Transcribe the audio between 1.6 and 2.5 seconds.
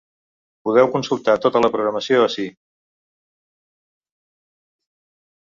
la programació ací.